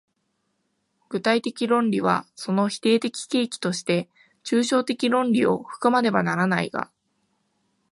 [1.09, 4.09] 具体的論理はその否定的契機として
[4.43, 6.89] 抽象的論理を含まねばならないが、